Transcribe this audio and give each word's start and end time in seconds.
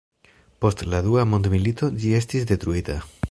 Post 0.65 0.81
la 0.93 1.01
dua 1.09 1.27
mondmilito 1.35 1.91
ĝi 2.01 2.17
estis 2.23 2.51
detruita. 2.55 2.99